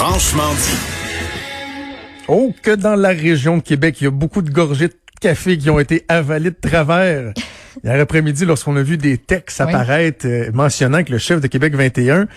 Franchement 0.00 0.54
dit. 0.54 0.78
Oh, 2.26 2.54
que 2.62 2.70
dans 2.70 2.96
la 2.96 3.10
région 3.10 3.58
de 3.58 3.62
Québec, 3.62 4.00
il 4.00 4.04
y 4.04 4.06
a 4.06 4.10
beaucoup 4.10 4.40
de 4.40 4.50
gorgées 4.50 4.88
de 4.88 4.94
café 5.20 5.58
qui 5.58 5.68
ont 5.68 5.78
été 5.78 6.06
avalées 6.08 6.52
de 6.52 6.56
travers. 6.58 7.34
Hier 7.84 8.00
après-midi, 8.00 8.46
lorsqu'on 8.46 8.76
a 8.76 8.82
vu 8.82 8.96
des 8.96 9.18
textes 9.18 9.60
apparaître 9.60 10.26
euh, 10.26 10.50
mentionnant 10.54 11.04
que 11.04 11.12
le 11.12 11.18
chef 11.18 11.42
de 11.42 11.48
Québec 11.48 11.74
21 11.74 12.28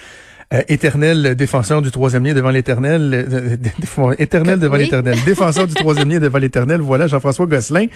euh, 0.54 0.62
éternel 0.68 1.36
défenseur 1.36 1.82
du 1.82 1.92
troisième 1.92 2.26
lien 2.26 2.34
devant 2.34 2.50
l'éternel, 2.50 3.26
euh, 3.32 4.16
éternel 4.20 4.60
devant 4.60 4.76
l'éternel, 4.76 5.18
défenseur 5.26 5.68
du 5.68 5.74
troisième 5.74 6.10
lien 6.10 6.20
devant 6.20 6.38
l'éternel, 6.38 6.82
voilà 6.82 7.08
Jean-François 7.08 7.46
Gosselin, 7.46 7.88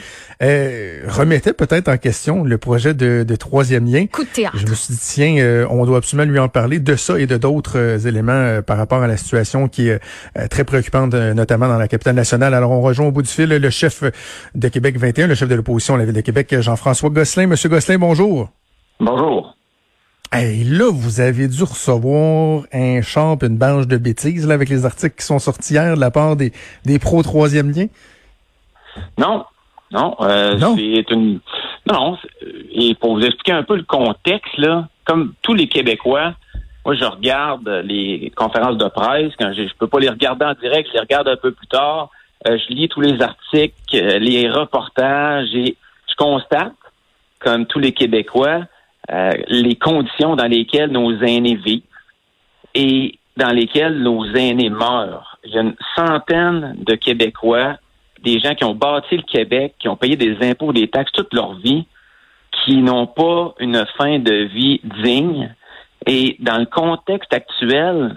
euh, 0.42 1.02
remettait 1.08 1.54
peut-être 1.54 1.88
en 1.88 1.98
question 1.98 2.44
le 2.44 2.58
projet 2.58 2.94
de, 2.94 3.24
de, 3.28 3.36
troisième 3.36 3.86
lien. 3.86 4.08
Coup 4.08 4.24
de 4.24 4.30
théâtre. 4.30 4.58
Je 4.58 4.66
me 4.66 4.74
suis 4.74 4.94
dit, 4.94 5.00
tiens, 5.00 5.68
on 5.70 5.86
doit 5.86 5.98
absolument 5.98 6.32
lui 6.32 6.40
en 6.40 6.50
parler 6.50 6.80
de 6.80 6.96
ça 6.96 7.20
et 7.20 7.28
de 7.28 7.38
d'autres 7.38 8.08
éléments 8.08 8.62
par 8.66 8.78
rapport 8.78 9.04
à 9.04 9.08
la 9.08 9.18
situation 9.18 9.68
qui 9.68 9.90
est 9.90 10.00
très 10.50 10.64
préoccupante, 10.64 11.14
notamment 11.14 11.68
dans 11.68 11.78
la 11.78 11.88
capitale 11.88 12.16
nationale. 12.16 12.54
Alors, 12.54 12.72
on 12.72 12.82
rejoint 12.82 13.08
au 13.08 13.12
bout 13.12 13.22
du 13.22 13.30
fil 13.30 13.50
le 13.50 13.70
chef 13.70 14.04
de 14.56 14.68
Québec 14.68 14.98
21, 14.98 15.28
le 15.28 15.36
chef 15.36 15.50
de 15.50 15.56
l'opposition 15.56 15.96
à 15.96 15.98
la 15.98 16.06
Ville 16.06 16.16
de 16.16 16.22
Québec, 16.22 16.56
Jean-François 16.60 17.10
Gosselin. 17.10 17.48
Monsieur 17.48 17.70
Gosselin, 17.70 18.00
bonjour. 18.00 18.50
Bonjour. 19.00 19.57
Hey, 20.32 20.64
là, 20.64 20.92
vous 20.92 21.22
avez 21.22 21.48
dû 21.48 21.64
recevoir 21.64 22.64
un 22.74 23.02
champ 23.02 23.38
une 23.42 23.58
banche 23.58 23.88
de 23.88 23.98
bêtises 23.98 24.46
là, 24.48 24.56
avec 24.56 24.70
les 24.70 24.86
articles 24.86 25.16
qui 25.16 25.26
sont 25.26 25.40
sortis 25.40 25.74
hier 25.74 25.96
de 25.96 26.00
la 26.00 26.12
part 26.12 26.36
des, 26.36 26.52
des 26.86 27.00
pros 27.00 27.24
troisième 27.24 27.72
lien? 27.72 27.88
Non. 29.18 29.46
Non, 29.90 30.18
euh, 30.20 30.60
c'est 30.60 31.12
une. 31.12 31.40
Non, 31.90 32.18
et 32.74 32.94
pour 32.96 33.16
vous 33.16 33.22
expliquer 33.22 33.54
un 33.54 33.64
peu 33.64 33.78
le 33.78 33.84
contexte, 33.84 34.58
là, 34.58 34.90
comme 35.06 35.34
tous 35.42 35.54
les 35.54 35.70
Québécois, 35.70 36.34
moi, 36.86 36.94
je 36.96 37.06
regarde 37.06 37.68
les 37.86 38.30
conférences 38.36 38.78
de 38.78 38.90
presse. 38.90 39.32
Quand 39.40 39.54
je, 39.54 39.64
je 39.64 39.74
peux 39.80 39.88
pas 39.88 40.00
les 40.00 40.10
regarder 40.10 40.44
en 40.44 40.56
direct, 40.56 40.90
je 40.90 40.94
les 40.96 41.00
regarde 41.00 41.30
un 41.30 41.38
peu 41.38 41.54
plus 41.54 41.68
tard. 41.68 42.10
Euh, 42.50 42.58
je 42.58 42.74
lis 42.74 42.90
tous 42.90 43.00
les 43.00 43.22
articles, 43.22 43.74
euh, 43.94 44.20
les 44.20 44.50
reportages 44.50 45.56
et 45.56 45.78
je 46.10 46.16
constate, 46.18 46.74
comme 47.40 47.66
tous 47.66 47.80
les 47.80 47.94
Québécois, 47.94 48.64
euh, 49.12 49.32
les 49.48 49.76
conditions 49.76 50.36
dans 50.36 50.48
lesquelles 50.48 50.92
nos 50.92 51.12
aînés 51.22 51.56
vivent 51.56 51.82
et 52.76 53.18
dans 53.38 53.52
lesquelles 53.52 54.00
nos 54.00 54.26
aînés 54.26 54.70
meurent. 54.70 55.38
Il 55.44 55.54
y 55.54 55.58
a 55.58 55.62
une 55.62 55.76
centaine 55.96 56.76
de 56.80 56.96
Québécois, 56.96 57.78
des 58.24 58.40
gens 58.40 58.56
qui 58.56 58.64
ont 58.64 58.74
bâti 58.74 59.16
le 59.16 59.24
Québec, 59.24 59.76
qui 59.80 59.88
ont 59.88 59.96
payé 59.96 60.16
des 60.16 60.38
impôts, 60.42 60.74
des 60.74 60.88
taxes 60.88 61.12
toute 61.14 61.34
leur 61.34 61.54
vie, 61.56 61.86
qui 62.52 62.78
n'ont 62.78 63.08
pas 63.08 63.54
une 63.60 63.86
fin 63.98 64.20
de 64.20 64.34
vie 64.46 64.82
digne. 65.04 65.54
Et 66.06 66.36
dans 66.40 66.58
le 66.58 66.66
contexte 66.66 67.34
actuel, 67.34 68.16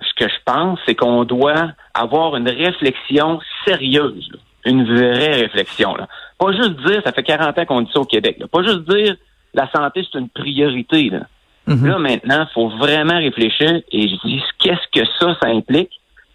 ce 0.00 0.24
que 0.24 0.30
je 0.30 0.38
pense, 0.44 0.78
c'est 0.86 0.94
qu'on 0.94 1.24
doit 1.24 1.72
avoir 1.92 2.36
une 2.36 2.48
réflexion 2.48 3.40
sérieuse, 3.66 4.30
une 4.64 4.84
vraie 4.84 5.40
réflexion. 5.40 5.94
Là. 5.96 6.08
Pas 6.38 6.52
juste 6.52 6.76
dire, 6.86 7.02
ça 7.04 7.12
fait 7.12 7.22
40 7.22 7.58
ans 7.58 7.64
qu'on 7.66 7.80
dit 7.82 7.90
ça 7.92 8.00
au 8.00 8.04
Québec, 8.04 8.36
là. 8.38 8.46
pas 8.46 8.62
juste 8.62 8.88
dire 8.88 9.16
la 9.54 9.70
santé, 9.70 10.06
c'est 10.10 10.18
une 10.18 10.28
priorité. 10.28 11.10
Là, 11.10 11.20
mhm. 11.66 11.86
là 11.86 11.98
maintenant, 11.98 12.46
il 12.48 12.52
faut 12.52 12.68
vraiment 12.68 13.16
réfléchir 13.16 13.80
et 13.90 14.08
je 14.08 14.26
dis 14.26 14.42
qu'est-ce 14.58 15.00
que 15.00 15.06
ça, 15.18 15.36
ça 15.40 15.48
implique? 15.48 15.90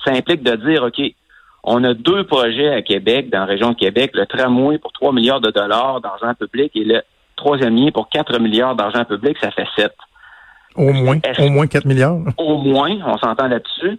Ça 0.05 0.11
implique 0.11 0.43
de 0.43 0.55
dire, 0.55 0.83
OK, 0.83 1.01
on 1.63 1.83
a 1.83 1.93
deux 1.93 2.23
projets 2.23 2.69
à 2.69 2.81
Québec, 2.81 3.29
dans 3.29 3.39
la 3.39 3.45
région 3.45 3.71
de 3.71 3.75
Québec, 3.75 4.11
le 4.13 4.25
tramway 4.25 4.77
pour 4.77 4.93
3 4.93 5.13
milliards 5.13 5.41
de 5.41 5.51
dollars 5.51 5.99
d'argent 6.01 6.33
public 6.33 6.71
et 6.75 6.85
le 6.85 7.01
troisième 7.35 7.75
lien 7.75 7.91
pour 7.91 8.09
4 8.09 8.39
milliards 8.39 8.75
d'argent 8.75 9.03
public, 9.05 9.37
ça 9.41 9.51
fait 9.51 9.67
7. 9.77 9.91
Au 10.75 10.93
moins, 10.93 11.17
au 11.39 11.49
moins 11.49 11.67
4 11.67 11.85
milliards. 11.85 12.19
Au 12.37 12.57
moins, 12.57 12.95
on 13.05 13.17
s'entend 13.17 13.47
là-dessus. 13.47 13.97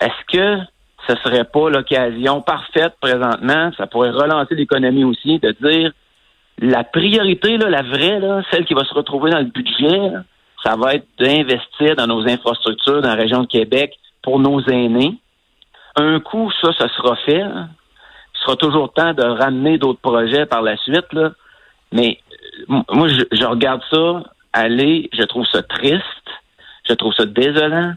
Est-ce 0.00 0.36
que 0.36 0.62
ce 1.06 1.14
serait 1.16 1.44
pas 1.44 1.70
l'occasion 1.70 2.40
parfaite 2.40 2.94
présentement, 3.00 3.70
ça 3.76 3.86
pourrait 3.86 4.10
relancer 4.10 4.54
l'économie 4.54 5.04
aussi, 5.04 5.38
de 5.38 5.54
dire 5.62 5.92
la 6.58 6.84
priorité, 6.84 7.58
là, 7.58 7.68
la 7.68 7.82
vraie, 7.82 8.18
là, 8.18 8.42
celle 8.50 8.64
qui 8.64 8.74
va 8.74 8.84
se 8.84 8.94
retrouver 8.94 9.30
dans 9.30 9.38
le 9.38 9.44
budget, 9.44 10.12
ça 10.64 10.76
va 10.76 10.94
être 10.94 11.06
d'investir 11.18 11.96
dans 11.96 12.06
nos 12.06 12.26
infrastructures 12.28 13.02
dans 13.02 13.08
la 13.08 13.14
région 13.14 13.42
de 13.42 13.46
Québec 13.46 13.94
pour 14.22 14.38
nos 14.40 14.60
aînés. 14.62 15.18
Un 15.96 16.20
coup, 16.20 16.50
ça, 16.60 16.72
ça 16.78 16.88
sera 16.96 17.16
fait. 17.16 17.42
Il 17.42 18.40
sera 18.40 18.56
toujours 18.56 18.92
temps 18.92 19.12
de 19.12 19.22
ramener 19.22 19.78
d'autres 19.78 20.00
projets 20.00 20.46
par 20.46 20.62
la 20.62 20.76
suite. 20.78 21.12
Là. 21.12 21.32
Mais 21.92 22.18
euh, 22.70 22.82
moi, 22.90 23.08
je, 23.08 23.22
je 23.32 23.44
regarde 23.44 23.82
ça 23.90 24.22
aller, 24.52 25.10
je 25.12 25.22
trouve 25.24 25.46
ça 25.46 25.62
triste, 25.62 26.02
je 26.88 26.94
trouve 26.94 27.12
ça 27.14 27.26
désolant, 27.26 27.94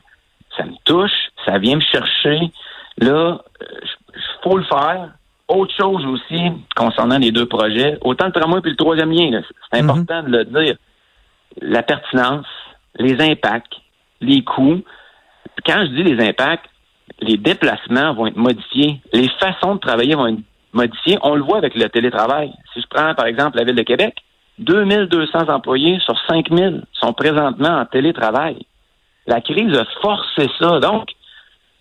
ça 0.58 0.66
me 0.66 0.76
touche, 0.84 1.30
ça 1.46 1.58
vient 1.58 1.78
me 1.78 1.82
chercher. 1.82 2.52
Là, 2.98 3.42
il 3.62 3.66
euh, 3.66 4.22
faut 4.44 4.58
le 4.58 4.66
faire, 4.66 5.12
autre 5.50 5.74
chose 5.76 6.06
aussi 6.06 6.52
concernant 6.76 7.18
les 7.18 7.32
deux 7.32 7.48
projets, 7.48 7.98
autant 8.02 8.28
le 8.28 8.32
tramway 8.32 8.62
puis 8.62 8.72
le 8.72 8.78
troisième 8.78 9.12
lien, 9.12 9.42
c'est 9.72 9.82
mhm. 9.82 9.90
important 9.90 10.24
de 10.24 10.30
le 10.30 10.46
dire. 10.46 10.76
La 11.62 11.84
pertinence, 11.84 12.46
les 12.98 13.20
impacts, 13.22 13.74
les 14.22 14.44
coûts. 14.44 14.82
Quand 15.66 15.82
je 15.82 15.88
dis 15.88 16.04
les 16.04 16.24
impacts, 16.26 16.70
les 17.22 17.38
déplacements 17.38 18.14
vont 18.14 18.28
être 18.28 18.38
modifiés, 18.38 19.02
les 19.12 19.28
façons 19.40 19.76
de 19.76 19.80
travailler 19.80 20.16
vont 20.16 20.28
être 20.28 20.40
modifiées. 20.72 21.18
On 21.24 21.36
le 21.36 21.42
voit 21.42 21.58
avec 21.58 21.76
le 21.76 21.90
télétravail. 21.90 22.54
Si 22.74 22.82
je 22.82 22.88
prends 22.88 23.14
par 23.16 23.26
exemple 23.26 23.58
la 23.58 23.64
ville 23.64 23.76
de 23.76 23.84
Québec, 23.84 24.16
2200 24.60 25.50
employés 25.50 26.00
sur 26.02 26.16
5000 26.28 26.84
sont 26.94 27.14
présentement 27.14 27.80
en 27.80 27.86
télétravail. 27.86 28.66
La 29.26 29.42
crise 29.42 29.76
a 29.78 29.86
forcé 30.02 30.48
ça. 30.60 30.80
Donc, 30.80 31.10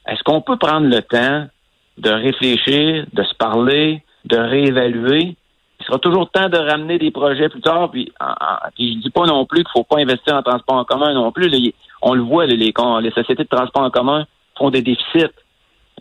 est-ce 0.07 0.23
qu'on 0.23 0.41
peut 0.41 0.57
prendre 0.57 0.87
le 0.87 1.03
temps 1.03 1.49
de 1.99 2.11
réfléchir, 2.11 3.07
de 3.13 3.23
se 3.23 3.35
parler, 3.35 4.03
de 4.25 4.37
réévaluer. 4.37 5.37
Il 5.81 5.87
sera 5.87 5.99
toujours 5.99 6.31
temps 6.31 6.49
de 6.49 6.59
ramener 6.59 6.99
des 6.99 7.11
projets 7.11 7.49
plus 7.49 7.61
tard. 7.61 7.91
Puis, 7.91 8.13
je 8.79 8.83
ne 8.83 9.03
dis 9.03 9.11
pas 9.11 9.27
non 9.27 9.47
plus 9.47 9.63
qu'il 9.65 9.73
faut 9.73 9.85
pas 9.85 10.01
investir 10.01 10.35
en 10.35 10.43
transport 10.43 10.77
en 10.77 10.85
commun 10.85 11.13
non 11.15 11.33
plus. 11.33 11.51
on 12.03 12.15
le 12.15 12.23
voit, 12.23 12.47
les, 12.47 12.73
sociétés 13.11 13.45
de 13.45 13.49
transport 13.49 13.83
en 13.83 13.91
commun 13.91 14.27
font 14.57 14.71
des 14.71 14.83
déficits. 14.83 15.33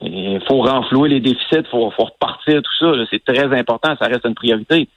Il 0.01 0.41
faut 0.47 0.61
renflouer 0.61 1.09
les 1.09 1.19
déficits, 1.19 1.59
il 1.59 1.65
faut, 1.71 1.89
repartir 1.89 2.61
tout 2.61 2.77
ça. 2.79 2.91
C'est 3.09 3.23
très 3.23 3.57
important, 3.57 3.95
ça 3.99 4.07
reste 4.07 4.25
une 4.25 4.35
priorité. 4.35 4.87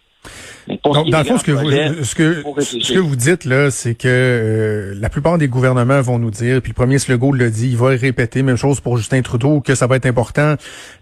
Donc, 0.85 1.09
dans 1.09 1.19
le 1.19 1.25
fond, 1.25 1.39
ce 1.39 1.45
que, 1.45 1.53
vous, 1.53 1.71
ce, 2.05 2.15
que, 2.15 2.43
ce 2.61 2.93
que 2.93 2.99
vous 2.99 3.17
dites, 3.17 3.45
là, 3.45 3.71
c'est 3.71 3.95
que 3.95 4.07
euh, 4.07 4.95
la 5.01 5.09
plupart 5.09 5.39
des 5.39 5.49
gouvernements 5.49 6.01
vont 6.01 6.19
nous 6.19 6.31
dire, 6.31 6.61
puis 6.61 6.71
le 6.71 6.75
premier 6.75 6.99
Slego 6.99 7.33
le 7.33 7.51
dit, 7.51 7.71
il 7.71 7.77
va 7.77 7.89
répéter, 7.89 8.43
même 8.43 8.57
chose 8.57 8.81
pour 8.81 8.97
Justin 8.97 9.23
Trudeau, 9.23 9.61
que 9.61 9.75
ça 9.75 9.87
va 9.87 9.97
être 9.97 10.07
important 10.07 10.55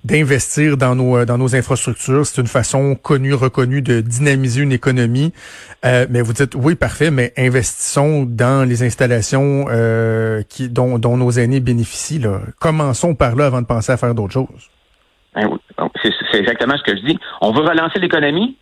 d'investir 0.04 0.76
dans 0.76 0.94
nos, 0.94 1.24
dans 1.24 1.36
nos 1.36 1.54
infrastructures. 1.54 2.24
C'est 2.24 2.40
une 2.40 2.46
façon 2.46 2.94
connue, 2.94 3.34
reconnue 3.34 3.82
de 3.82 4.00
dynamiser 4.00 4.62
une 4.62 4.72
économie. 4.72 5.32
Euh, 5.84 6.06
mais 6.08 6.22
vous 6.22 6.32
dites, 6.32 6.54
oui, 6.54 6.74
parfait, 6.74 7.10
mais 7.10 7.32
investissons 7.36 8.24
dans 8.24 8.66
les 8.66 8.82
installations 8.82 9.66
euh, 9.68 10.42
qui, 10.48 10.68
dont, 10.68 10.98
dont 10.98 11.16
nos 11.16 11.30
aînés 11.32 11.60
bénéficient. 11.60 12.20
Là. 12.20 12.40
Commençons 12.60 13.14
par 13.14 13.36
là 13.36 13.46
avant 13.46 13.60
de 13.60 13.66
penser 13.66 13.92
à 13.92 13.96
faire 13.96 14.14
d'autres 14.14 14.32
choses. 14.32 14.70
Ben 15.34 15.48
c'est 16.02 16.38
exactement 16.38 16.76
ce 16.76 16.82
que 16.82 16.96
je 16.96 17.04
dis. 17.06 17.18
On 17.40 17.52
veut 17.52 17.62
relancer 17.62 17.98
l'économie 17.98 18.56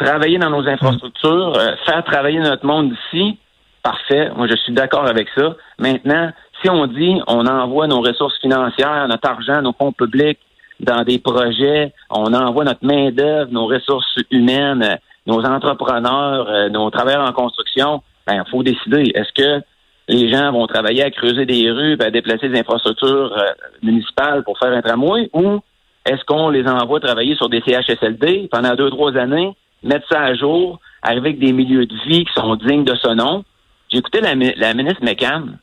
travailler 0.00 0.38
dans 0.38 0.50
nos 0.50 0.66
infrastructures, 0.66 1.56
euh, 1.56 1.74
faire 1.86 2.02
travailler 2.04 2.38
notre 2.40 2.66
monde 2.66 2.92
ici, 2.92 3.38
parfait. 3.82 4.30
Moi, 4.36 4.46
je 4.48 4.56
suis 4.56 4.72
d'accord 4.72 5.06
avec 5.06 5.28
ça. 5.36 5.56
Maintenant, 5.78 6.30
si 6.62 6.70
on 6.70 6.86
dit 6.86 7.20
on 7.26 7.46
envoie 7.46 7.86
nos 7.86 8.00
ressources 8.00 8.38
financières, 8.40 9.06
notre 9.08 9.28
argent, 9.28 9.62
nos 9.62 9.72
fonds 9.72 9.92
publics 9.92 10.38
dans 10.80 11.02
des 11.02 11.18
projets, 11.18 11.92
on 12.10 12.32
envoie 12.32 12.64
notre 12.64 12.84
main-d'œuvre, 12.84 13.50
nos 13.52 13.66
ressources 13.66 14.16
humaines, 14.30 14.98
nos 15.26 15.44
entrepreneurs, 15.44 16.48
euh, 16.48 16.68
nos 16.70 16.90
travailleurs 16.90 17.28
en 17.28 17.32
construction, 17.32 18.02
ben, 18.26 18.42
il 18.44 18.50
faut 18.50 18.62
décider. 18.62 19.12
Est-ce 19.14 19.32
que 19.32 19.64
les 20.08 20.28
gens 20.32 20.50
vont 20.52 20.66
travailler 20.66 21.04
à 21.04 21.10
creuser 21.10 21.46
des 21.46 21.70
rues, 21.70 21.96
à 22.00 22.10
déplacer 22.10 22.48
des 22.48 22.58
infrastructures 22.58 23.32
euh, 23.36 23.44
municipales 23.82 24.42
pour 24.44 24.58
faire 24.58 24.72
un 24.72 24.82
tramway, 24.82 25.30
ou 25.34 25.60
est-ce 26.06 26.24
qu'on 26.24 26.48
les 26.48 26.66
envoie 26.66 27.00
travailler 27.00 27.36
sur 27.36 27.48
des 27.48 27.60
CHSLD 27.60 28.48
pendant 28.50 28.74
deux, 28.74 28.90
trois 28.90 29.16
années, 29.16 29.54
mettre 29.82 30.06
ça 30.10 30.20
à 30.20 30.34
jour, 30.34 30.80
arriver 31.02 31.30
avec 31.30 31.38
des 31.38 31.52
milieux 31.52 31.86
de 31.86 31.94
vie 32.06 32.24
qui 32.24 32.32
sont 32.34 32.54
dignes 32.56 32.84
de 32.84 32.94
ce 32.94 33.08
nom. 33.08 33.44
J'ai 33.90 33.98
écouté 33.98 34.20
la, 34.20 34.34
ministre 34.34 35.02
McCann 35.02 35.58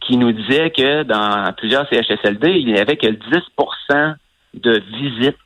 qui 0.00 0.16
nous 0.16 0.32
disait 0.32 0.70
que 0.70 1.02
dans 1.02 1.52
plusieurs 1.56 1.88
CHSLD, 1.88 2.50
il 2.50 2.72
n'y 2.72 2.78
avait 2.78 2.96
que 2.96 3.06
10% 3.06 4.14
de 4.54 4.82
visites. 4.98 5.36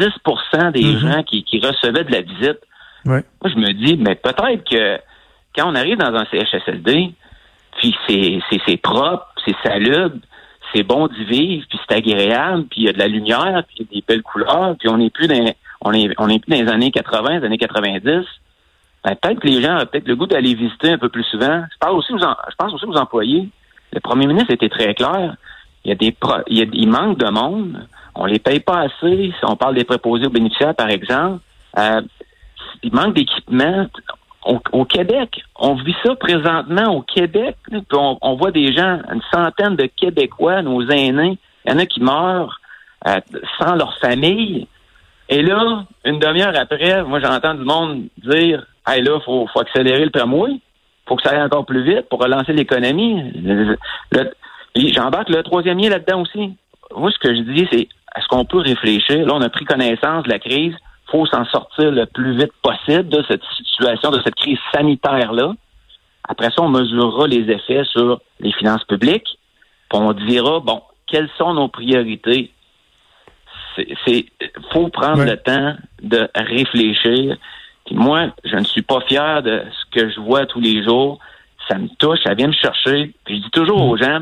10% 0.00 0.72
des 0.72 0.80
mm-hmm. 0.80 0.98
gens 0.98 1.22
qui, 1.22 1.60
recevaient 1.60 2.04
de 2.04 2.12
la 2.12 2.20
visite. 2.22 2.58
Moi, 3.04 3.22
je 3.44 3.56
me 3.56 3.72
dis, 3.72 3.96
mais 3.96 4.16
peut-être 4.16 4.68
que 4.68 4.98
quand 5.56 5.70
on 5.70 5.74
arrive 5.74 5.96
dans 5.96 6.14
un 6.14 6.26
CHSLD, 6.26 7.12
puis 7.78 7.96
c'est 8.66 8.76
propre, 8.78 9.26
c'est 9.44 9.56
salubre, 9.62 10.16
c'est 10.74 10.82
bon 10.82 11.06
d'y 11.06 11.24
vivre, 11.24 11.66
puis 11.68 11.78
c'est 11.88 11.96
agréable, 11.96 12.64
puis 12.70 12.82
il 12.82 12.84
y 12.84 12.88
a 12.88 12.92
de 12.92 12.98
la 12.98 13.08
lumière, 13.08 13.62
puis 13.66 13.76
il 13.78 13.82
y 13.82 13.88
a 13.88 14.00
des 14.00 14.04
belles 14.06 14.22
couleurs, 14.22 14.76
puis 14.78 14.88
on 14.88 14.98
n'est 14.98 15.10
plus 15.10 15.26
dans 15.26 15.54
on 15.80 15.92
est, 15.92 16.10
on 16.18 16.28
est 16.28 16.38
plus 16.38 16.50
dans 16.50 16.64
les 16.64 16.70
années 16.70 16.90
80, 16.90 17.38
les 17.40 17.46
années 17.46 17.58
90. 17.58 18.24
Ben, 19.04 19.14
peut-être 19.14 19.40
que 19.40 19.46
les 19.46 19.62
gens 19.62 19.76
ont 19.76 19.86
peut-être 19.86 20.08
le 20.08 20.16
goût 20.16 20.26
d'aller 20.26 20.54
visiter 20.54 20.92
un 20.92 20.98
peu 20.98 21.08
plus 21.08 21.24
souvent. 21.24 21.64
Je, 21.72 21.78
parle 21.78 21.96
aussi 21.96 22.12
aux, 22.12 22.18
je 22.18 22.54
pense 22.56 22.72
aussi 22.74 22.84
aux 22.84 22.96
employés. 22.96 23.48
Le 23.92 24.00
premier 24.00 24.26
ministre 24.26 24.52
était 24.52 24.68
très 24.68 24.94
clair. 24.94 25.36
il 25.84 25.88
y 25.88 25.92
a 25.92 25.94
des 25.94 26.14
il, 26.48 26.88
manque 26.88 27.18
de 27.18 27.30
monde. 27.30 27.86
On 28.14 28.26
les 28.26 28.38
paye 28.38 28.60
pas 28.60 28.80
assez. 28.80 29.32
On 29.42 29.56
parle 29.56 29.76
des 29.76 29.84
préposés 29.84 30.26
aux 30.26 30.30
bénéficiaires, 30.30 30.74
par 30.74 30.90
exemple, 30.90 31.40
euh, 31.78 32.00
il 32.82 32.92
manque 32.92 33.14
d'équipement. 33.14 33.86
Au, 34.72 34.86
Québec, 34.86 35.42
on 35.56 35.74
vit 35.74 35.94
ça 36.02 36.14
présentement 36.14 36.96
au 36.96 37.02
Québec. 37.02 37.56
on, 37.92 38.34
voit 38.36 38.50
des 38.50 38.72
gens, 38.72 38.98
une 39.12 39.20
centaine 39.30 39.76
de 39.76 39.84
Québécois, 39.84 40.62
nos 40.62 40.88
aînés, 40.88 41.36
il 41.66 41.70
y 41.70 41.74
en 41.74 41.78
a 41.78 41.84
qui 41.84 42.00
meurent 42.00 42.58
euh, 43.06 43.20
sans 43.58 43.74
leur 43.74 43.98
famille. 43.98 44.66
Et 45.28 45.42
là, 45.42 45.84
une 46.04 46.18
demi-heure 46.18 46.56
après, 46.56 47.02
moi 47.04 47.20
j'entends 47.20 47.54
du 47.54 47.64
monde 47.64 48.08
dire 48.18 48.64
Hey 48.86 49.02
là, 49.02 49.20
faut, 49.24 49.46
faut 49.52 49.60
accélérer 49.60 50.04
le 50.04 50.10
tramway, 50.10 50.52
faut 51.06 51.16
que 51.16 51.22
ça 51.22 51.30
aille 51.30 51.42
encore 51.42 51.66
plus 51.66 51.82
vite 51.82 52.08
pour 52.08 52.20
relancer 52.20 52.52
l'économie. 52.52 53.32
J'embarque 54.74 55.28
le 55.28 55.42
troisième 55.42 55.78
lien 55.78 55.90
là-dedans 55.90 56.22
aussi. 56.22 56.54
Moi, 56.96 57.10
ce 57.10 57.18
que 57.18 57.34
je 57.34 57.40
dis, 57.42 57.68
c'est 57.70 57.88
est-ce 58.16 58.26
qu'on 58.28 58.44
peut 58.44 58.58
réfléchir? 58.58 59.26
Là, 59.26 59.34
on 59.34 59.42
a 59.42 59.48
pris 59.50 59.64
connaissance 59.64 60.24
de 60.24 60.30
la 60.30 60.38
crise. 60.38 60.74
faut 61.10 61.26
s'en 61.26 61.44
sortir 61.46 61.90
le 61.90 62.06
plus 62.06 62.36
vite 62.36 62.52
possible 62.62 63.08
de 63.08 63.22
cette 63.28 63.42
situation, 63.56 64.10
de 64.10 64.20
cette 64.22 64.34
crise 64.34 64.58
sanitaire-là. 64.74 65.52
Après 66.28 66.50
ça, 66.50 66.62
on 66.62 66.68
mesurera 66.68 67.26
les 67.26 67.50
effets 67.50 67.84
sur 67.84 68.20
les 68.40 68.52
finances 68.52 68.84
publiques. 68.84 69.38
Puis 69.90 69.98
on 69.98 70.12
dira, 70.12 70.60
bon, 70.60 70.82
quelles 71.06 71.30
sont 71.38 71.54
nos 71.54 71.68
priorités? 71.68 72.50
C'est, 74.06 74.26
faut 74.72 74.88
prendre 74.88 75.24
le 75.24 75.36
temps 75.36 75.76
de 76.02 76.28
réfléchir. 76.34 77.36
moi, 77.90 78.28
je 78.44 78.56
ne 78.56 78.64
suis 78.64 78.82
pas 78.82 79.00
fier 79.02 79.42
de 79.42 79.62
ce 79.70 79.98
que 79.98 80.10
je 80.10 80.20
vois 80.20 80.46
tous 80.46 80.60
les 80.60 80.82
jours. 80.82 81.18
Ça 81.68 81.78
me 81.78 81.88
touche, 81.98 82.20
ça 82.24 82.34
vient 82.34 82.48
me 82.48 82.52
chercher. 82.52 83.12
Puis 83.24 83.38
je 83.38 83.42
dis 83.42 83.50
toujours 83.50 83.82
aux 83.82 83.96
gens, 83.96 84.20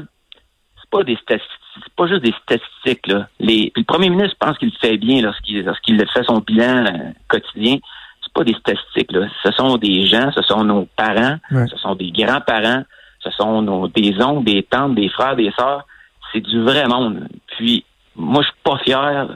c'est 0.81 0.91
pas 0.91 1.05
des 1.05 1.17
statistiques, 1.17 1.61
c'est 1.75 1.95
pas 1.95 2.07
juste 2.07 2.23
des 2.23 2.35
statistiques. 2.43 3.07
Là. 3.07 3.29
Les, 3.39 3.73
le 3.77 3.85
premier 3.85 4.11
ministre 4.11 4.37
pense 4.39 4.59
qu'il 4.59 4.73
fait 4.73 4.97
bien 4.97 5.23
lorsqu'il 5.23 5.65
lorsqu'il 5.65 5.99
fait 5.99 6.25
son 6.25 6.39
bilan 6.39 6.87
euh, 6.87 7.11
quotidien. 7.29 7.79
C'est 8.23 8.33
pas 8.33 8.45
des 8.45 8.55
statistiques. 8.55 9.13
Là. 9.13 9.29
Ce 9.43 9.53
sont 9.53 9.77
des 9.77 10.07
gens, 10.07 10.31
ce 10.33 10.43
sont 10.43 10.65
nos 10.65 10.87
parents, 10.97 11.39
ce 11.51 11.77
sont 11.77 11.95
des 11.95 12.11
grands-parents, 12.11 12.83
ce 13.21 13.31
sont 13.31 13.63
nos, 13.63 13.89
des 13.89 14.21
oncles, 14.21 14.45
des 14.45 14.63
tantes, 14.65 14.95
des 14.95 15.09
frères, 15.09 15.37
des 15.37 15.53
sœurs. 15.57 15.87
C'est 16.33 16.41
du 16.41 16.61
vrai 16.63 16.87
monde. 16.87 17.29
Puis 17.57 17.85
moi, 18.17 18.43
je 18.43 18.49
suis 18.49 18.61
pas 18.65 18.79
fier. 18.79 19.29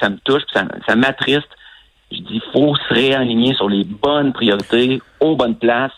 Ça 0.00 0.10
me 0.10 0.18
touche, 0.18 0.42
ça, 0.52 0.64
ça 0.86 0.96
m'attriste. 0.96 1.48
Je 2.12 2.18
dis, 2.18 2.40
faut 2.52 2.76
se 2.76 2.94
réaligner 2.94 3.54
sur 3.54 3.68
les 3.68 3.84
bonnes 3.84 4.32
priorités, 4.32 5.00
aux 5.20 5.36
bonnes 5.36 5.56
places. 5.56 5.92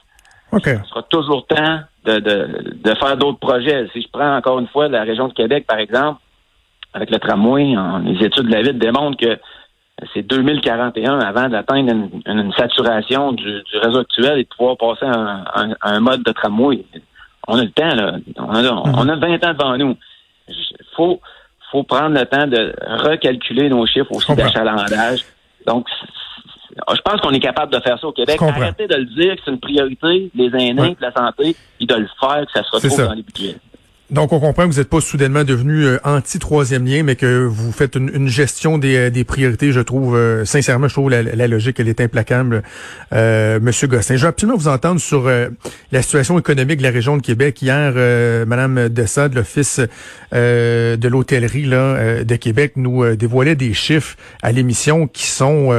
Okay. 0.52 0.76
Ce 0.82 0.88
sera 0.88 1.02
toujours 1.02 1.46
temps 1.46 1.80
de, 2.04 2.18
de, 2.18 2.74
de 2.82 2.94
faire 2.94 3.16
d'autres 3.16 3.38
projets. 3.38 3.86
Si 3.92 4.00
je 4.00 4.08
prends 4.10 4.36
encore 4.36 4.58
une 4.58 4.68
fois 4.68 4.88
la 4.88 5.02
région 5.02 5.28
de 5.28 5.34
Québec, 5.34 5.66
par 5.66 5.78
exemple, 5.78 6.20
avec 6.94 7.10
le 7.10 7.18
tramway, 7.18 7.74
les 8.04 8.24
études 8.24 8.46
de 8.46 8.52
la 8.52 8.62
ville 8.62 8.78
démontrent 8.78 9.18
que 9.18 9.38
c'est 10.14 10.22
2041 10.22 11.18
avant 11.18 11.48
d'atteindre 11.48 11.92
une, 12.26 12.52
saturation 12.52 13.32
du, 13.32 13.62
réseau 13.82 13.98
actuel 13.98 14.38
et 14.38 14.44
de 14.44 14.48
pouvoir 14.56 14.76
passer 14.76 15.04
à 15.04 15.66
un, 15.82 16.00
mode 16.00 16.22
de 16.22 16.32
tramway. 16.32 16.84
On 17.46 17.58
a 17.58 17.64
le 17.64 17.70
temps, 17.70 17.94
là. 17.94 18.16
On 18.36 18.54
a, 18.54 18.72
on 18.72 19.08
a 19.08 19.16
20 19.16 19.44
ans 19.44 19.54
devant 19.54 19.76
nous. 19.76 19.96
Il 20.48 20.54
faut, 20.96 21.20
faut 21.70 21.82
prendre 21.82 22.18
le 22.18 22.24
temps 22.26 22.46
de 22.46 22.74
recalculer 23.04 23.68
nos 23.68 23.86
chiffres 23.86 24.12
aussi 24.12 24.34
d'achalandage. 24.34 25.24
Donc, 25.66 25.86
je 26.94 27.00
pense 27.02 27.20
qu'on 27.20 27.30
est 27.30 27.40
capable 27.40 27.72
de 27.72 27.80
faire 27.80 27.98
ça 27.98 28.06
au 28.06 28.12
Québec. 28.12 28.40
Arrêtez 28.40 28.86
de 28.86 28.94
le 28.94 29.04
dire 29.04 29.36
que 29.36 29.42
c'est 29.44 29.50
une 29.50 29.60
priorité, 29.60 30.30
les 30.34 30.46
aînés, 30.46 30.94
de 30.94 31.02
la 31.02 31.12
santé, 31.12 31.56
et 31.80 31.86
de 31.86 31.94
le 31.94 32.08
faire, 32.20 32.46
que 32.46 32.52
ça 32.52 32.62
se 32.62 32.70
retrouve 32.70 33.06
dans 33.08 33.14
les 33.14 33.22
budgets. 33.22 33.56
Donc, 34.10 34.32
on 34.32 34.40
comprend 34.40 34.66
que 34.66 34.72
vous 34.72 34.78
n'êtes 34.78 34.88
pas 34.88 35.02
soudainement 35.02 35.44
devenu 35.44 35.84
euh, 35.84 35.98
anti-troisième 36.02 36.86
lien, 36.86 37.02
mais 37.02 37.14
que 37.14 37.44
vous 37.44 37.72
faites 37.72 37.94
une, 37.94 38.26
gestion 38.26 38.78
des, 38.78 38.96
euh, 38.96 39.10
des, 39.10 39.22
priorités. 39.22 39.70
Je 39.70 39.80
trouve, 39.80 40.16
euh, 40.16 40.46
sincèrement, 40.46 40.88
je 40.88 40.94
trouve 40.94 41.10
la, 41.10 41.22
la, 41.22 41.46
logique, 41.46 41.78
elle 41.78 41.88
est 41.88 42.00
implacable, 42.00 42.62
Monsieur 43.12 43.86
Gosselin. 43.86 44.16
Je 44.16 44.22
veux 44.22 44.28
absolument 44.28 44.56
vous 44.56 44.68
entendre 44.68 45.00
sur 45.00 45.30
la 45.92 46.02
situation 46.02 46.38
économique 46.38 46.78
de 46.78 46.82
la 46.84 46.90
région 46.90 47.16
de 47.16 47.22
Québec. 47.22 47.60
Hier, 47.60 47.92
Madame 48.46 48.88
Dessade, 48.88 49.34
l'Office 49.34 49.80
de 50.32 51.08
l'hôtellerie 51.08 51.64
là 51.64 52.24
de 52.24 52.36
Québec, 52.36 52.72
nous 52.76 53.16
dévoilait 53.16 53.56
des 53.56 53.74
chiffres 53.74 54.16
à 54.42 54.52
l'émission 54.52 55.06
qui 55.06 55.26
sont 55.26 55.72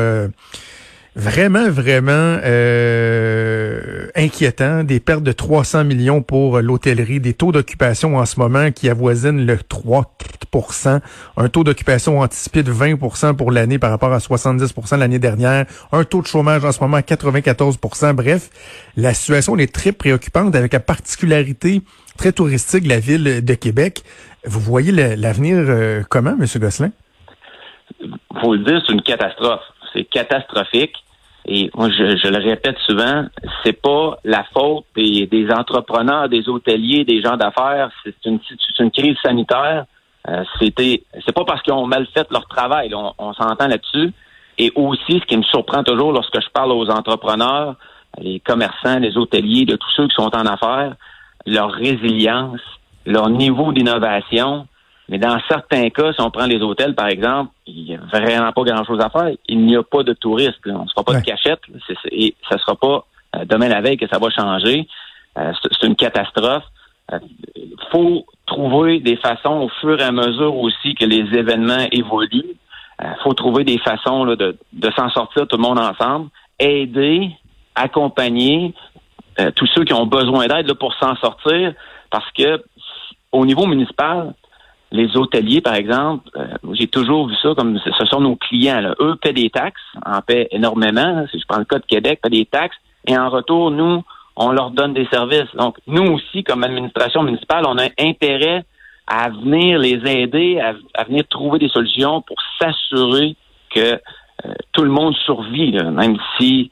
vraiment, 1.19 1.69
vraiment 1.69 2.37
euh, 2.43 4.07
inquiétant. 4.15 4.83
Des 4.83 4.99
pertes 4.99 5.23
de 5.23 5.31
300 5.31 5.83
millions 5.83 6.21
pour 6.21 6.59
l'hôtellerie, 6.59 7.19
des 7.19 7.33
taux 7.33 7.51
d'occupation 7.51 8.17
en 8.17 8.25
ce 8.25 8.39
moment 8.39 8.71
qui 8.71 8.89
avoisinent 8.89 9.45
le 9.45 9.57
3 9.57 10.17
un 11.37 11.49
taux 11.49 11.63
d'occupation 11.63 12.19
anticipé 12.19 12.63
de 12.63 12.71
20% 12.71 13.35
pour 13.35 13.51
l'année 13.51 13.77
par 13.77 13.91
rapport 13.91 14.11
à 14.11 14.17
70% 14.17 14.97
l'année 14.97 15.19
dernière, 15.19 15.65
un 15.91 16.03
taux 16.03 16.21
de 16.21 16.27
chômage 16.27 16.65
en 16.65 16.71
ce 16.71 16.79
moment 16.79 16.97
à 16.97 17.01
94% 17.01 18.13
Bref, 18.13 18.49
la 18.97 19.13
situation 19.13 19.57
est 19.57 19.73
très 19.73 19.91
préoccupante 19.91 20.55
avec 20.55 20.73
la 20.73 20.79
particularité 20.79 21.81
très 22.17 22.31
touristique 22.31 22.83
de 22.83 22.89
la 22.89 22.99
ville 22.99 23.45
de 23.45 23.53
Québec. 23.53 24.03
Vous 24.45 24.59
voyez 24.59 24.91
l'avenir 24.91 25.57
euh, 25.57 26.03
comment, 26.09 26.31
M. 26.39 26.45
Gosselin? 26.55 26.91
Faut 28.41 28.55
le 28.55 28.63
dire, 28.63 28.81
c'est 28.85 28.93
une 28.93 29.01
catastrophe. 29.01 29.61
C'est 29.93 30.05
catastrophique. 30.05 30.95
Et 31.51 31.71
moi, 31.75 31.89
je, 31.89 32.27
le 32.29 32.47
répète 32.47 32.77
souvent, 32.85 33.25
c'est 33.63 33.81
pas 33.81 34.19
la 34.23 34.43
faute 34.53 34.85
des, 34.95 35.47
entrepreneurs, 35.51 36.29
des 36.29 36.47
hôteliers, 36.47 37.05
des 37.05 37.23
gens 37.23 37.37
d'affaires. 37.37 37.89
C'est 38.03 38.13
une, 38.25 38.39
une 38.77 38.91
crise 38.91 39.17
sanitaire. 39.23 39.85
Euh, 40.27 40.43
c'était, 40.61 41.01
c'est 41.25 41.33
pas 41.33 41.45
parce 41.45 41.63
qu'ils 41.63 41.73
ont 41.73 41.87
mal 41.87 42.05
fait 42.13 42.27
leur 42.29 42.45
travail. 42.45 42.93
on, 42.93 43.33
s'entend 43.33 43.67
là-dessus. 43.67 44.13
Et 44.59 44.71
aussi, 44.75 45.19
ce 45.19 45.25
qui 45.25 45.37
me 45.37 45.43
surprend 45.43 45.83
toujours 45.83 46.11
lorsque 46.11 46.39
je 46.39 46.49
parle 46.53 46.71
aux 46.71 46.87
entrepreneurs, 46.91 47.77
les 48.19 48.39
commerçants, 48.41 48.99
les 48.99 49.17
hôteliers, 49.17 49.65
de 49.65 49.75
tous 49.75 49.89
ceux 49.95 50.07
qui 50.07 50.13
sont 50.13 50.35
en 50.35 50.45
affaires, 50.45 50.93
leur 51.47 51.71
résilience, 51.71 52.61
leur 53.07 53.27
niveau 53.31 53.73
d'innovation, 53.73 54.67
mais 55.09 55.17
dans 55.17 55.39
certains 55.47 55.89
cas, 55.89 56.13
si 56.13 56.21
on 56.21 56.29
prend 56.29 56.45
les 56.45 56.61
hôtels, 56.61 56.93
par 56.93 57.07
exemple, 57.07 57.51
il 57.65 57.83
n'y 57.83 57.95
a 57.95 57.99
vraiment 58.13 58.51
pas 58.51 58.63
grand-chose 58.63 58.99
à 59.01 59.09
faire. 59.09 59.31
Il 59.47 59.65
n'y 59.65 59.75
a 59.75 59.81
pas 59.81 60.03
de 60.03 60.13
touristes. 60.13 60.59
On 60.67 60.83
ne 60.83 60.89
fera 60.89 61.03
pas 61.03 61.19
de 61.19 61.25
cachette. 61.25 61.61
et 62.11 62.35
ça 62.47 62.55
ne 62.55 62.59
sera 62.59 62.75
pas 62.75 63.05
euh, 63.35 63.45
demain 63.45 63.69
la 63.69 63.81
veille 63.81 63.97
que 63.97 64.07
ça 64.07 64.19
va 64.19 64.29
changer. 64.29 64.87
Euh, 65.37 65.51
c'est 65.63 65.87
une 65.87 65.95
catastrophe. 65.95 66.63
Il 67.11 67.15
euh, 67.15 67.19
faut 67.91 68.27
trouver 68.45 68.99
des 68.99 69.17
façons 69.17 69.61
au 69.61 69.69
fur 69.81 69.99
et 69.99 70.03
à 70.03 70.11
mesure 70.11 70.55
aussi 70.55 70.93
que 70.93 71.05
les 71.05 71.25
événements 71.35 71.87
évoluent. 71.91 72.55
Il 73.01 73.15
faut 73.23 73.33
trouver 73.33 73.63
des 73.63 73.79
façons 73.79 74.25
de, 74.25 74.57
de 74.73 74.91
s'en 74.91 75.09
sortir 75.09 75.47
tout 75.47 75.55
le 75.55 75.63
monde 75.63 75.79
ensemble, 75.79 76.29
aider, 76.59 77.31
accompagner 77.73 78.73
tous 79.55 79.67
ceux 79.67 79.85
qui 79.85 79.93
ont 79.93 80.05
besoin 80.05 80.47
d'aide 80.47 80.73
pour 80.73 80.93
s'en 80.95 81.15
sortir, 81.15 81.73
parce 82.11 82.29
que 82.31 82.61
au 83.31 83.45
niveau 83.45 83.65
municipal, 83.67 84.33
les 84.91 85.15
hôteliers, 85.15 85.61
par 85.61 85.75
exemple, 85.75 86.29
euh, 86.35 86.47
j'ai 86.73 86.87
toujours 86.87 87.27
vu 87.27 87.35
ça 87.41 87.53
comme 87.55 87.79
ce 87.79 88.05
sont 88.05 88.21
nos 88.21 88.35
clients. 88.35 88.81
Là. 88.81 88.95
Eux 88.99 89.15
paient 89.21 89.33
des 89.33 89.49
taxes, 89.49 89.81
en 90.05 90.21
paient 90.21 90.47
énormément. 90.51 91.25
Si 91.31 91.39
je 91.39 91.45
prends 91.47 91.59
le 91.59 91.65
cas 91.65 91.77
de 91.77 91.85
Québec, 91.85 92.19
paient 92.23 92.29
des 92.29 92.45
taxes. 92.45 92.77
Et 93.05 93.17
en 93.17 93.29
retour, 93.29 93.71
nous, 93.71 94.03
on 94.35 94.51
leur 94.51 94.71
donne 94.71 94.93
des 94.93 95.05
services. 95.11 95.53
Donc, 95.55 95.77
nous 95.85 96.13
aussi, 96.13 96.43
comme 96.43 96.63
administration 96.63 97.21
municipale, 97.23 97.65
on 97.67 97.77
a 97.77 97.89
intérêt 97.99 98.63
à 99.05 99.29
venir 99.29 99.79
les 99.79 100.01
aider, 100.05 100.59
à, 100.59 101.03
venir 101.03 101.23
trouver 101.29 101.59
des 101.59 101.69
solutions 101.69 102.21
pour 102.21 102.37
s'assurer 102.59 103.35
que 103.73 103.93
euh, 103.93 104.53
tout 104.71 104.83
le 104.83 104.91
monde 104.91 105.15
survit, 105.25 105.71
même 105.71 106.17
si 106.37 106.71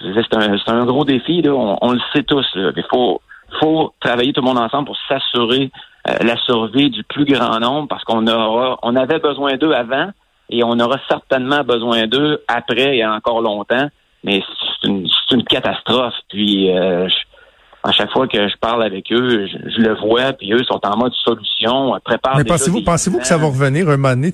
c'est 0.00 0.70
un, 0.70 0.86
gros 0.86 1.04
défi, 1.04 1.42
là, 1.42 1.52
on, 1.54 1.92
le 1.92 2.00
sait 2.14 2.22
tous. 2.22 2.46
Il 2.54 2.84
faut, 2.90 3.20
faut 3.58 3.92
travailler 4.00 4.32
tout 4.32 4.40
le 4.40 4.46
monde 4.46 4.58
ensemble 4.58 4.86
pour 4.86 4.98
s'assurer 5.08 5.70
euh, 6.08 6.14
la 6.20 6.36
survie 6.36 6.90
du 6.90 7.02
plus 7.04 7.24
grand 7.24 7.58
nombre 7.60 7.88
parce 7.88 8.04
qu'on 8.04 8.26
aura, 8.26 8.78
on 8.82 8.96
avait 8.96 9.18
besoin 9.18 9.56
d'eux 9.56 9.72
avant 9.72 10.10
et 10.48 10.64
on 10.64 10.78
aura 10.80 10.98
certainement 11.08 11.62
besoin 11.62 12.06
d'eux 12.06 12.42
après 12.48 12.96
et 12.96 13.06
encore 13.06 13.40
longtemps. 13.40 13.88
Mais 14.24 14.42
c'est 14.82 14.88
une, 14.88 15.06
une, 15.30 15.44
catastrophe. 15.44 16.14
Puis 16.28 16.70
euh, 16.70 17.08
à 17.82 17.92
chaque 17.92 18.10
fois 18.10 18.28
que 18.28 18.36
je 18.48 18.56
parle 18.60 18.82
avec 18.82 19.10
eux, 19.10 19.46
je, 19.46 19.80
le 19.80 19.98
vois, 19.98 20.34
puis 20.34 20.52
eux 20.52 20.62
sont 20.64 20.80
en 20.82 20.98
mode 20.98 21.12
solution, 21.24 21.98
préparent. 22.04 22.36
Mais 22.36 22.44
pensez-vous, 22.44 22.82
pensez-vous 22.82 23.18
que 23.18 23.26
ça 23.26 23.38
va 23.38 23.46
revenir 23.46 23.88
un 23.88 23.96
moment 23.96 24.14
donné? 24.14 24.32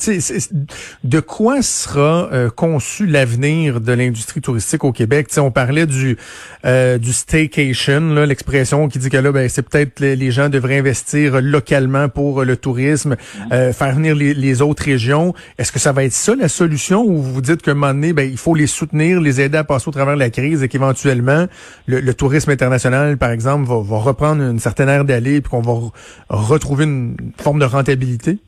De 1.04 1.20
quoi 1.20 1.62
sera 1.62 2.28
euh, 2.32 2.50
conçu 2.50 3.06
l'avenir 3.06 3.80
de 3.80 3.92
l'industrie 3.92 4.40
touristique 4.40 4.82
au 4.82 4.90
Québec? 4.90 5.28
Sais, 5.30 5.40
On 5.40 5.52
parlait 5.52 5.86
du 5.86 6.16
euh, 6.64 6.98
du 6.98 7.12
staycation, 7.12 8.14
l'expression 8.26 8.88
qui 8.88 8.98
dit 8.98 9.10
que 9.10 9.16
là, 9.16 9.30
ben, 9.30 9.48
c'est 9.48 9.62
peut-être 9.62 10.00
les, 10.00 10.30
gens 10.32 10.48
devraient 10.48 10.78
investir 10.78 11.40
localement 11.40 12.08
pour 12.08 12.42
le 12.42 12.56
tourisme, 12.56 13.14
euh, 13.52 13.72
faire 13.72 13.94
venir 13.94 14.16
les, 14.16 14.34
les 14.34 14.60
autres 14.60 14.82
régions. 14.82 15.34
Est-ce 15.56 15.70
que 15.70 15.78
ça 15.78 15.92
va 15.92 16.02
être 16.02 16.12
ça 16.12 16.34
la 16.34 16.48
solution, 16.48 17.04
ou 17.04 17.22
vous 17.22 17.40
dites 17.40 17.62
qu'à 17.62 17.70
un 17.70 17.74
moment 17.74 17.94
donné, 17.94 18.12
ben, 18.12 18.28
il 18.28 18.38
faut 18.38 18.56
les 18.56 18.66
soutenir, 18.66 19.20
les 19.20 19.40
aider 19.40 19.58
à 19.58 19.64
passer 19.64 19.88
au 19.88 19.92
travers 19.92 20.14
de 20.14 20.18
la 20.18 20.30
crise 20.30 20.64
et 20.64 20.68
qu'éventuellement 20.68 21.46
le, 21.86 22.00
le 22.00 22.14
tourisme 22.14 22.50
international, 22.50 23.16
par 23.18 23.35
exemple, 23.36 23.68
va, 23.68 23.98
reprendre 23.98 24.42
une 24.42 24.58
certaine 24.58 24.88
aire 24.88 25.04
d'aller 25.04 25.40
puis 25.40 25.50
qu'on 25.50 25.60
va 25.60 25.74
retrouver 26.28 26.84
une 26.84 27.16
forme 27.38 27.60
de 27.60 27.66
rentabilité? 27.66 28.38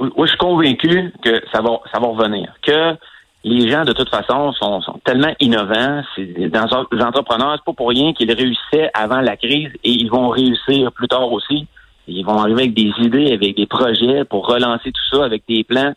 Oui, 0.00 0.10
je 0.18 0.26
suis 0.26 0.38
convaincu 0.38 1.12
que 1.22 1.42
ça 1.50 1.60
va, 1.60 1.80
ça 1.92 1.98
va 1.98 2.06
revenir. 2.08 2.52
Que 2.62 2.94
les 3.44 3.70
gens, 3.70 3.84
de 3.84 3.92
toute 3.92 4.10
façon, 4.10 4.52
sont, 4.52 4.82
tellement 5.04 5.34
innovants. 5.40 6.02
Les 6.16 6.50
entrepreneurs, 6.54 7.54
c'est 7.56 7.64
pas 7.64 7.72
pour 7.72 7.88
rien 7.88 8.12
qu'ils 8.12 8.32
réussissaient 8.32 8.90
avant 8.94 9.20
la 9.20 9.36
crise 9.36 9.70
et 9.84 9.90
ils 9.90 10.10
vont 10.10 10.28
réussir 10.28 10.92
plus 10.92 11.08
tard 11.08 11.32
aussi. 11.32 11.66
Ils 12.06 12.24
vont 12.24 12.38
arriver 12.38 12.62
avec 12.62 12.74
des 12.74 12.92
idées, 13.00 13.32
avec 13.32 13.56
des 13.56 13.66
projets 13.66 14.24
pour 14.24 14.46
relancer 14.46 14.92
tout 14.92 15.16
ça, 15.16 15.24
avec 15.24 15.42
des 15.48 15.64
plans. 15.64 15.94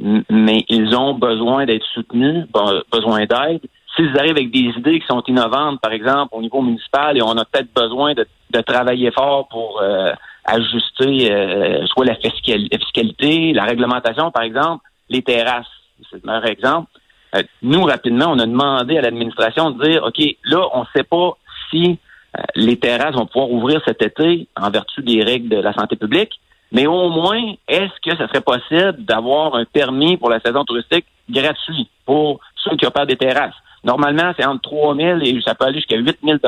Mais 0.00 0.64
ils 0.68 0.94
ont 0.96 1.14
besoin 1.14 1.66
d'être 1.66 1.84
soutenus, 1.94 2.46
besoin 2.92 3.26
d'aide. 3.26 3.60
S'ils 3.96 4.18
arrivent 4.18 4.36
avec 4.36 4.50
des 4.50 4.72
idées 4.76 5.00
qui 5.00 5.06
sont 5.06 5.22
innovantes, 5.26 5.80
par 5.80 5.92
exemple, 5.92 6.30
au 6.32 6.42
niveau 6.42 6.62
municipal, 6.62 7.16
et 7.16 7.22
on 7.22 7.36
a 7.36 7.44
peut-être 7.44 7.72
besoin 7.74 8.14
de, 8.14 8.26
travailler 8.62 9.10
fort 9.10 9.48
pour 9.48 9.80
euh, 9.82 10.12
ajuster 10.44 11.32
euh, 11.32 11.84
soit 11.86 12.04
la 12.04 12.14
fiscalité, 12.14 13.52
la 13.52 13.64
réglementation, 13.64 14.30
par 14.30 14.44
exemple, 14.44 14.84
les 15.08 15.22
terrasses 15.22 15.66
c'est 16.10 16.22
le 16.22 16.26
meilleur 16.26 16.46
exemple. 16.46 16.90
Euh, 17.34 17.42
nous, 17.62 17.82
rapidement, 17.82 18.26
on 18.30 18.38
a 18.38 18.46
demandé 18.46 18.98
à 18.98 19.02
l'administration 19.02 19.70
de 19.70 19.84
dire, 19.84 20.04
OK, 20.04 20.22
là, 20.44 20.68
on 20.72 20.80
ne 20.80 20.86
sait 20.94 21.04
pas 21.04 21.36
si 21.70 21.98
euh, 22.38 22.42
les 22.54 22.76
terrasses 22.78 23.14
vont 23.14 23.26
pouvoir 23.26 23.50
ouvrir 23.50 23.80
cet 23.86 24.02
été 24.02 24.48
en 24.56 24.70
vertu 24.70 25.02
des 25.02 25.22
règles 25.22 25.48
de 25.48 25.56
la 25.56 25.72
santé 25.72 25.96
publique, 25.96 26.40
mais 26.72 26.86
au 26.86 27.08
moins, 27.08 27.54
est-ce 27.68 28.00
que 28.02 28.16
ce 28.16 28.26
serait 28.26 28.40
possible 28.40 29.04
d'avoir 29.04 29.54
un 29.54 29.64
permis 29.64 30.16
pour 30.16 30.30
la 30.30 30.40
saison 30.40 30.64
touristique 30.64 31.06
gratuit 31.30 31.88
pour 32.04 32.40
ceux 32.56 32.76
qui 32.76 32.86
opèrent 32.86 33.06
des 33.06 33.16
terrasses? 33.16 33.54
Normalement, 33.84 34.32
c'est 34.36 34.46
entre 34.46 34.62
3 34.62 34.96
000 34.96 35.18
et 35.20 35.40
ça 35.44 35.54
peut 35.54 35.66
aller 35.66 35.78
jusqu'à 35.78 35.96
8 35.96 36.18
000 36.24 36.38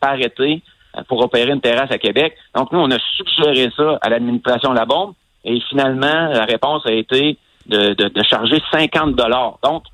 par 0.00 0.20
été 0.20 0.62
euh, 0.96 1.02
pour 1.08 1.22
opérer 1.22 1.52
une 1.52 1.60
terrasse 1.60 1.90
à 1.90 1.98
Québec. 1.98 2.34
Donc, 2.54 2.72
nous, 2.72 2.80
on 2.80 2.90
a 2.90 2.98
suggéré 3.16 3.70
ça 3.76 3.98
à 4.00 4.08
l'administration 4.08 4.72
La 4.72 4.84
Bombe 4.84 5.12
et 5.44 5.60
finalement, 5.68 6.28
la 6.28 6.44
réponse 6.44 6.82
a 6.86 6.92
été 6.92 7.38
de, 7.66 7.94
de, 7.94 8.22
charger 8.22 8.60
50 8.72 9.14
dollars. 9.14 9.58
Donc, 9.62 9.84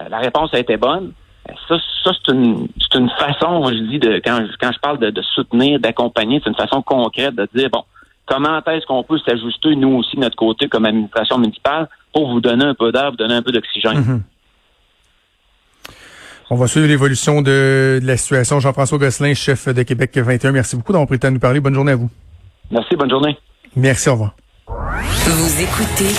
euh, 0.00 0.08
la 0.08 0.18
réponse 0.18 0.52
a 0.54 0.58
été 0.58 0.76
bonne. 0.76 1.12
Euh, 1.48 1.52
ça, 1.68 1.76
ça 2.04 2.10
c'est 2.24 2.32
une, 2.32 2.68
une 2.94 3.10
façon, 3.10 3.66
je 3.68 3.90
dis, 3.90 3.98
de 3.98 4.20
quand, 4.24 4.38
quand 4.60 4.72
je 4.72 4.78
parle 4.78 4.98
de, 4.98 5.10
de 5.10 5.22
soutenir, 5.22 5.80
d'accompagner, 5.80 6.40
c'est 6.42 6.50
une 6.50 6.56
façon 6.56 6.82
concrète 6.82 7.34
de 7.34 7.48
dire, 7.54 7.68
bon, 7.70 7.84
comment 8.26 8.58
est-ce 8.66 8.86
qu'on 8.86 9.02
peut 9.02 9.18
s'ajuster, 9.18 9.74
nous 9.74 9.96
aussi, 9.96 10.16
de 10.16 10.20
notre 10.20 10.36
côté, 10.36 10.68
comme 10.68 10.84
administration 10.84 11.38
municipale, 11.38 11.88
pour 12.12 12.30
vous 12.30 12.40
donner 12.40 12.64
un 12.64 12.74
peu 12.74 12.92
d'air, 12.92 13.10
vous 13.10 13.16
donner 13.16 13.34
un 13.34 13.42
peu 13.42 13.52
d'oxygène. 13.52 14.00
Mm-hmm. 14.00 14.20
On 16.50 16.56
va 16.56 16.66
suivre 16.66 16.86
l'évolution 16.86 17.42
de, 17.42 18.00
la 18.02 18.16
situation. 18.16 18.58
Jean-François 18.58 18.96
Gosselin, 18.96 19.34
chef 19.34 19.68
de 19.68 19.82
Québec 19.82 20.16
21. 20.16 20.52
Merci 20.52 20.76
beaucoup 20.76 20.92
d'avoir 20.92 21.06
pris 21.06 21.16
le 21.16 21.20
temps 21.20 21.28
de 21.28 21.34
nous 21.34 21.40
parler. 21.40 21.60
Bonne 21.60 21.74
journée 21.74 21.92
à 21.92 21.96
vous. 21.96 22.08
Merci, 22.70 22.96
bonne 22.96 23.10
journée. 23.10 23.36
Merci, 23.76 24.08
au 24.08 24.12
revoir. 24.12 24.34
Vous 24.66 25.62
écoutez 25.62 26.14